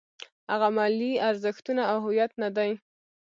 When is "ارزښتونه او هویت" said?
1.29-2.31